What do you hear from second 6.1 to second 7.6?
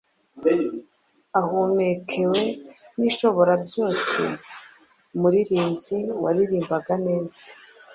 waririmbaga neza